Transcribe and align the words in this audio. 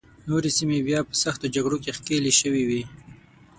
نورې 0.27 0.49
سیمې 0.57 0.79
بیا 0.87 0.99
په 1.07 1.13
سختو 1.23 1.51
جګړو 1.55 1.77
کې 1.83 1.95
ښکېلې 1.97 2.33
شوې 2.39 2.63
وې. 2.69 2.83